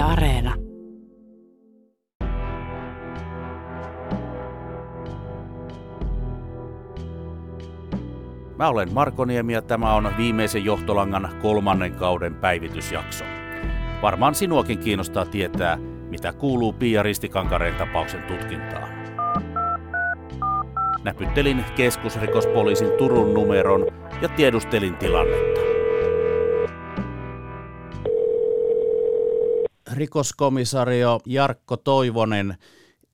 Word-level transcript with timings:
Areena. 0.00 0.54
Mä 8.58 8.68
olen 8.68 8.94
Marko 8.94 9.24
Niemi 9.24 9.52
ja 9.52 9.62
tämä 9.62 9.94
on 9.94 10.12
viimeisen 10.16 10.64
johtolangan 10.64 11.28
kolmannen 11.42 11.94
kauden 11.94 12.34
päivitysjakso. 12.34 13.24
Varmaan 14.02 14.34
sinuakin 14.34 14.78
kiinnostaa 14.78 15.24
tietää, 15.24 15.78
mitä 16.10 16.32
kuuluu 16.32 16.72
Pia 16.72 17.02
Ristikankareen 17.02 17.74
tapauksen 17.74 18.22
tutkintaan. 18.22 18.88
Näpyttelin 21.04 21.64
keskusrikospoliisin 21.76 22.90
Turun 22.98 23.34
numeron 23.34 23.86
ja 24.22 24.28
tiedustelin 24.28 24.96
tilannetta. 24.96 25.69
Rikoskomisario 29.96 31.18
Jarkko 31.26 31.76
Toivonen, 31.76 32.54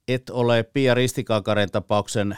et 0.09 0.23
ole 0.33 0.65
Pia 0.75 0.95
Ristikankareen 0.95 1.71
tapauksen 1.73 2.37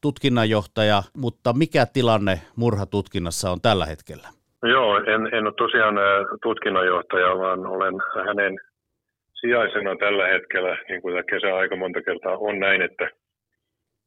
tutkinnanjohtaja, 0.00 1.02
mutta 1.16 1.52
mikä 1.52 1.86
tilanne 1.86 2.34
murhatutkinnassa 2.56 3.50
on 3.50 3.60
tällä 3.60 3.86
hetkellä? 3.86 4.28
Joo, 4.62 4.96
en, 4.96 5.34
en 5.34 5.46
ole 5.46 5.54
tosiaan 5.56 5.94
tutkinnanjohtaja, 6.42 7.38
vaan 7.38 7.66
olen 7.66 7.94
hänen 8.26 8.58
sijaisena 9.40 9.96
tällä 9.96 10.26
hetkellä, 10.28 10.78
niin 10.88 11.02
kuin 11.02 11.24
kesä 11.30 11.56
aika 11.56 11.76
monta 11.76 12.02
kertaa 12.02 12.36
on 12.36 12.58
näin, 12.58 12.82
että 12.82 13.10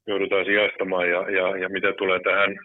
joudutaan 0.07 0.45
sijaistamaan. 0.45 1.09
Ja, 1.09 1.29
ja, 1.29 1.57
ja 1.57 1.69
mitä 1.69 1.93
tulee 1.97 2.19
tähän, 2.19 2.57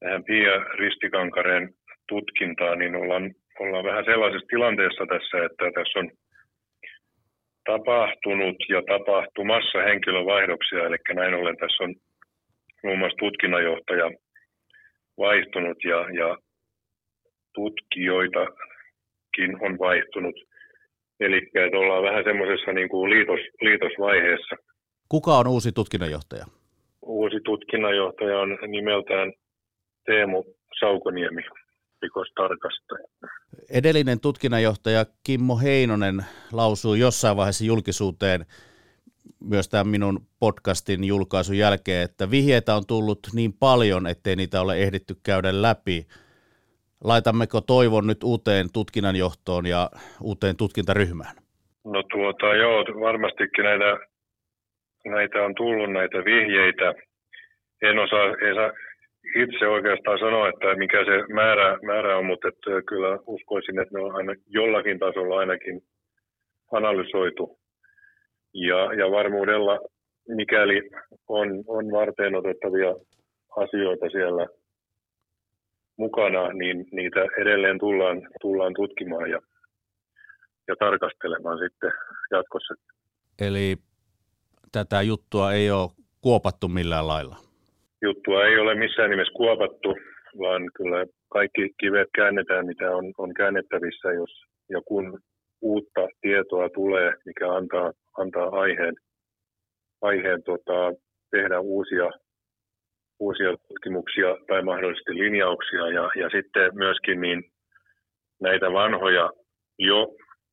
tähän 0.00 0.24
Pia 0.24 0.58
Ristikankareen 0.78 1.74
tutkintaan, 2.08 2.78
niin 2.78 2.96
ollaan, 2.96 3.34
ollaan 3.60 3.84
vähän 3.84 4.04
sellaisessa 4.04 4.52
tilanteessa 4.52 5.04
tässä, 5.12 5.36
että 5.46 5.64
tässä 5.74 5.98
on 5.98 6.10
tapahtunut 7.72 8.58
ja 8.74 8.80
tapahtumassa 8.92 9.78
henkilövaihdoksia, 9.88 10.86
eli 10.86 10.96
näin 11.14 11.34
ollen 11.34 11.56
tässä 11.56 11.84
on 11.84 11.94
muun 12.84 12.98
muassa 12.98 13.22
tutkinnanjohtaja 13.24 14.10
vaihtunut 15.18 15.84
ja, 15.84 16.00
ja 16.20 16.36
tutkijoitakin 17.54 19.52
on 19.60 19.78
vaihtunut. 19.78 20.36
Eli 21.20 21.36
että 21.54 21.78
ollaan 21.78 22.02
vähän 22.02 22.24
semmoisessa 22.24 22.72
niin 22.72 22.88
kuin 22.88 23.10
liitos, 23.10 23.40
liitosvaiheessa. 23.60 24.56
Kuka 25.08 25.38
on 25.38 25.48
uusi 25.48 25.72
tutkinnanjohtaja? 25.72 26.44
Uusi 27.02 27.36
tutkinnanjohtaja 27.44 28.38
on 28.38 28.58
nimeltään 28.66 29.32
Teemu 30.06 30.44
Saukoniemi, 30.80 31.42
rikostarkastaja. 32.02 33.06
Edellinen 33.70 34.20
tutkinnanjohtaja 34.20 35.04
Kimmo 35.24 35.58
Heinonen 35.58 36.24
lausui 36.52 36.98
jossain 36.98 37.36
vaiheessa 37.36 37.64
julkisuuteen 37.64 38.40
myös 39.44 39.68
tämän 39.68 39.88
minun 39.88 40.20
podcastin 40.40 41.04
julkaisun 41.04 41.58
jälkeen, 41.58 42.04
että 42.04 42.30
vihjeitä 42.30 42.74
on 42.74 42.86
tullut 42.86 43.18
niin 43.34 43.52
paljon, 43.52 44.06
ettei 44.06 44.36
niitä 44.36 44.60
ole 44.60 44.76
ehditty 44.76 45.14
käydä 45.22 45.62
läpi. 45.62 46.06
Laitammeko 47.04 47.60
toivon 47.60 48.06
nyt 48.06 48.22
uuteen 48.24 48.66
tutkinnanjohtoon 48.72 49.66
ja 49.66 49.90
uuteen 50.22 50.56
tutkintaryhmään? 50.56 51.36
No 51.84 52.02
tuota, 52.02 52.54
joo, 52.54 52.84
varmastikin 53.00 53.64
näitä, 53.64 53.98
näitä 55.04 55.42
on 55.42 55.54
tullut 55.54 55.92
näitä 55.92 56.18
vihjeitä. 56.24 56.94
En 57.82 57.98
osaa, 57.98 58.26
itse 59.24 59.68
oikeastaan 59.68 60.18
sanoa, 60.18 60.48
että 60.48 60.74
mikä 60.74 61.04
se 61.04 61.34
määrä, 61.34 61.78
määrä 61.86 62.18
on, 62.18 62.26
mutta 62.26 62.48
että 62.48 62.82
kyllä 62.88 63.18
uskoisin, 63.26 63.78
että 63.78 63.98
ne 63.98 64.04
on 64.04 64.16
aina 64.16 64.34
jollakin 64.46 64.98
tasolla 64.98 65.38
ainakin 65.38 65.80
analysoitu. 66.72 67.58
Ja, 68.54 68.94
ja 68.94 69.10
varmuudella, 69.10 69.78
mikäli 70.28 70.90
on, 71.28 71.48
on 71.66 71.92
varten 71.92 72.34
otettavia 72.34 72.94
asioita 73.56 74.10
siellä 74.10 74.46
mukana, 75.98 76.52
niin 76.52 76.86
niitä 76.92 77.20
edelleen 77.40 77.78
tullaan, 77.78 78.28
tullaan 78.40 78.74
tutkimaan 78.74 79.30
ja, 79.30 79.38
ja 80.68 80.74
tarkastelemaan 80.78 81.58
sitten 81.58 81.92
jatkossa. 82.30 82.74
Eli 83.40 83.76
tätä 84.72 85.02
juttua 85.02 85.52
ei 85.52 85.70
ole 85.70 85.90
kuopattu 86.20 86.68
millään 86.68 87.08
lailla? 87.08 87.49
Juttua 88.30 88.46
ei 88.46 88.58
ole 88.58 88.74
missään 88.74 89.10
nimessä 89.10 89.32
kuopattu, 89.36 89.88
vaan 90.38 90.62
kyllä 90.76 91.06
kaikki 91.32 91.70
kivet 91.80 92.08
käännetään, 92.14 92.66
mitä 92.66 92.96
on, 92.96 93.04
on 93.18 93.34
käännettävissä, 93.34 94.12
jos 94.12 94.30
ja 94.68 94.80
kun 94.84 95.18
uutta 95.60 96.08
tietoa 96.20 96.68
tulee, 96.68 97.12
mikä 97.24 97.52
antaa, 97.52 97.92
antaa 98.18 98.48
aiheen, 98.48 98.94
aiheen 100.02 100.42
tota, 100.42 100.92
tehdä 101.30 101.60
uusia, 101.60 102.10
uusia 103.20 103.50
tutkimuksia 103.68 104.36
tai 104.48 104.62
mahdollisesti 104.62 105.14
linjauksia. 105.14 105.88
Ja, 105.88 106.10
ja 106.16 106.28
sitten 106.30 106.70
myöskin 106.74 107.20
niin 107.20 107.42
näitä 108.40 108.72
vanhoja 108.72 109.30
jo 109.78 110.06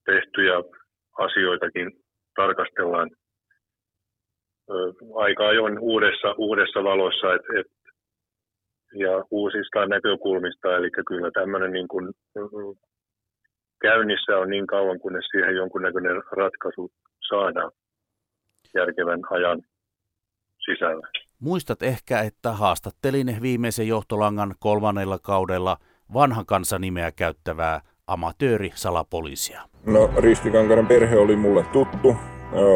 tehtyjä 0.05 0.55
asioitakin 1.17 1.91
tarkastellaan 2.35 3.09
aika 5.15 5.47
ajoin 5.47 5.79
uudessa, 5.79 6.35
uudessa 6.37 6.83
valossa 6.83 7.33
et, 7.33 7.59
et, 7.59 7.71
ja 8.93 9.25
uusista 9.31 9.85
näkökulmista. 9.85 10.75
Eli 10.77 10.89
kyllä 11.07 11.31
tämmöinen 11.31 11.71
niin 11.71 11.87
kuin, 11.87 12.13
käynnissä 13.81 14.37
on 14.37 14.49
niin 14.49 14.67
kauan, 14.67 14.99
kunnes 14.99 15.25
siihen 15.31 15.55
jonkunnäköinen 15.55 16.23
ratkaisu 16.31 16.91
saadaan 17.29 17.71
järkevän 18.73 19.19
ajan 19.29 19.61
sisällä. 20.65 21.07
Muistat 21.39 21.83
ehkä, 21.83 22.19
että 22.21 22.51
haastattelin 22.51 23.37
viimeisen 23.41 23.87
johtolangan 23.87 24.55
kolmannella 24.59 25.17
kaudella 25.21 25.77
vanhan 26.13 26.45
kansan 26.45 26.81
nimeä 26.81 27.11
käyttävää 27.11 27.81
amatööri-salapoliisia. 28.07 29.61
No 29.85 30.09
Ristikankaren 30.17 30.87
perhe 30.87 31.17
oli 31.17 31.35
mulle 31.35 31.63
tuttu. 31.63 32.15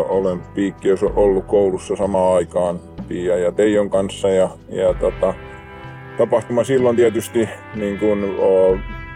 Olen 0.09 0.39
Piikkiössä 0.53 1.05
ollut 1.15 1.45
koulussa 1.45 1.95
samaan 1.95 2.35
aikaan 2.35 2.79
Pia 3.07 3.37
ja 3.37 3.51
Teijon 3.51 3.89
kanssa. 3.89 4.29
Ja, 4.29 4.49
ja 4.69 4.93
tota, 4.93 5.33
tapahtuma 6.17 6.63
silloin 6.63 6.95
tietysti 6.95 7.49
niin 7.75 7.99
kun, 7.99 8.35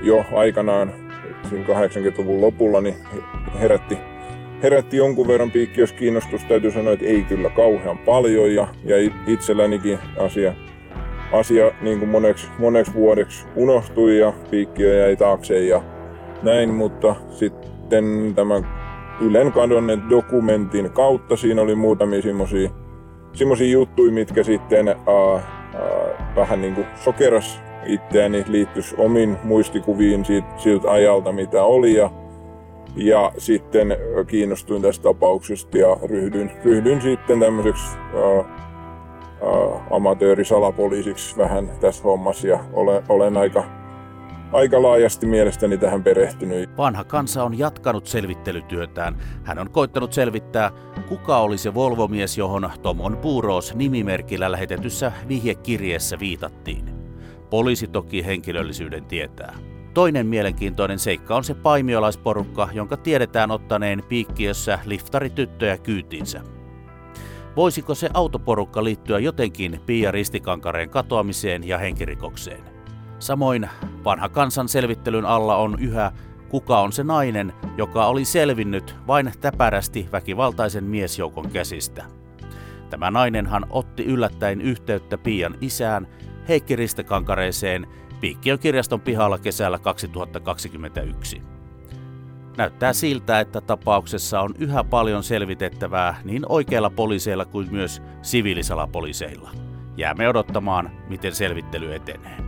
jo 0.01 0.25
aikanaan 0.35 0.93
siinä 1.49 1.65
80-luvun 1.65 2.41
lopulla 2.41 2.81
niin 2.81 2.95
herätti, 3.59 3.97
herätti 4.63 4.97
jonkun 4.97 5.27
verran 5.27 5.51
piikkiös 5.51 5.91
kiinnostus. 5.91 6.43
Täytyy 6.43 6.71
sanoa, 6.71 6.93
että 6.93 7.05
ei 7.05 7.23
kyllä 7.23 7.49
kauhean 7.49 7.97
paljon. 7.97 8.55
Ja, 8.55 8.67
ja 8.83 9.11
itsellänikin 9.27 9.99
asia, 10.19 10.53
asia 11.31 11.71
niin 11.81 11.99
kuin 11.99 12.09
moneksi, 12.09 12.47
moneksi 12.59 12.93
vuodeksi 12.93 13.45
unohtui 13.55 14.19
ja 14.19 14.33
piikkiö 14.51 14.99
jäi 14.99 15.15
taakse 15.15 15.59
ja 15.59 15.81
näin, 16.43 16.73
mutta 16.73 17.15
sitten 17.29 18.35
tämän 18.35 18.84
Ylen 19.21 19.51
kadonneet 19.51 19.99
dokumentin 20.09 20.91
kautta 20.91 21.35
siinä 21.37 21.61
oli 21.61 21.75
muutamia 21.75 22.21
semmoisia 22.21 22.69
semmoisia 23.35 23.71
juttuja, 23.71 24.11
mitkä 24.11 24.43
sitten 24.43 24.87
ää, 24.87 24.95
ää, 25.05 26.33
vähän 26.35 26.61
niin 26.61 26.75
kuin 26.75 26.87
sokeras 26.95 27.61
itseäni 27.85 28.45
liittyisi 28.47 28.95
omin 28.97 29.37
muistikuviin 29.43 30.25
siitä, 30.25 30.47
siltä 30.57 30.91
ajalta, 30.91 31.31
mitä 31.31 31.63
oli. 31.63 31.93
Ja, 31.93 32.09
ja 32.95 33.31
sitten 33.37 33.97
kiinnostuin 34.27 34.81
tästä 34.81 35.03
tapauksesta 35.03 35.77
ja 35.77 35.97
ryhdyin, 36.03 36.51
ryhdyin 36.65 37.01
sitten 37.01 37.39
tämmöiseksi 37.39 37.97
ää, 37.97 38.55
amatöörisalapoliisiksi 39.91 41.37
vähän 41.37 41.71
tässä 41.79 42.03
hommassa 42.03 42.47
ja 42.47 42.59
olen, 42.73 43.03
olen 43.09 43.37
aika, 43.37 43.63
aika 44.55 44.81
laajasti 44.81 45.25
mielestäni 45.25 45.77
tähän 45.77 46.03
perehtynyt. 46.03 46.77
Vanha 46.77 47.03
kansa 47.03 47.43
on 47.43 47.57
jatkanut 47.57 48.07
selvittelytyötään. 48.07 49.17
Hän 49.43 49.59
on 49.59 49.69
koittanut 49.69 50.13
selvittää, 50.13 50.71
kuka 51.07 51.37
oli 51.37 51.57
se 51.57 51.73
Volvo-mies, 51.73 52.37
johon 52.37 52.69
Tomon 52.81 53.17
Puuros 53.17 53.75
nimimerkillä 53.75 54.51
lähetetyssä 54.51 55.11
vihjekirjeessä 55.27 56.19
viitattiin. 56.19 56.85
Poliisi 57.49 57.87
toki 57.87 58.25
henkilöllisyyden 58.25 59.05
tietää. 59.05 59.55
Toinen 59.93 60.27
mielenkiintoinen 60.27 60.99
seikka 60.99 61.35
on 61.35 61.43
se 61.43 61.53
paimiolaisporukka, 61.53 62.69
jonka 62.73 62.97
tiedetään 62.97 63.51
ottaneen 63.51 64.03
piikkiössä 64.09 64.79
liftarityttöjä 64.85 65.77
kyytinsä. 65.77 66.41
Voisiko 67.55 67.95
se 67.95 68.09
autoporukka 68.13 68.83
liittyä 68.83 69.19
jotenkin 69.19 69.79
Pia 69.85 70.11
Ristikankareen 70.11 70.89
katoamiseen 70.89 71.67
ja 71.67 71.77
henkirikokseen? 71.77 72.63
Samoin 73.19 73.69
vanha 74.05 74.29
kansan 74.29 74.69
selvittelyn 74.69 75.25
alla 75.25 75.55
on 75.55 75.77
yhä, 75.79 76.11
kuka 76.49 76.79
on 76.79 76.91
se 76.91 77.03
nainen, 77.03 77.53
joka 77.77 78.05
oli 78.05 78.25
selvinnyt 78.25 78.95
vain 79.07 79.31
täpärästi 79.41 80.09
väkivaltaisen 80.11 80.83
miesjoukon 80.83 81.49
käsistä. 81.49 82.03
Tämä 82.89 83.11
nainenhan 83.11 83.65
otti 83.69 84.03
yllättäen 84.03 84.61
yhteyttä 84.61 85.17
Pian 85.17 85.55
isään 85.61 86.07
Heikki 86.47 86.75
Ristekankareeseen 86.75 87.87
Piikkiön 88.21 88.59
kirjaston 88.59 89.01
pihalla 89.01 89.37
kesällä 89.37 89.79
2021. 89.79 91.41
Näyttää 92.57 92.93
siltä, 92.93 93.39
että 93.39 93.61
tapauksessa 93.61 94.41
on 94.41 94.53
yhä 94.59 94.83
paljon 94.83 95.23
selvitettävää 95.23 96.21
niin 96.23 96.45
oikeilla 96.49 96.89
poliiseilla 96.89 97.45
kuin 97.45 97.67
myös 97.71 98.01
siviilisalapoliiseilla. 98.21 99.51
Jäämme 99.97 100.29
odottamaan, 100.29 100.91
miten 101.09 101.35
selvittely 101.35 101.95
etenee. 101.95 102.44